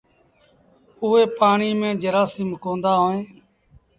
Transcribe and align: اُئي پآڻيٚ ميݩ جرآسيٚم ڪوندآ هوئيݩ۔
اُئي 1.03 1.23
پآڻيٚ 1.37 1.77
ميݩ 1.79 1.99
جرآسيٚم 2.01 2.49
ڪوندآ 2.63 2.93
هوئيݩ۔ 3.01 3.25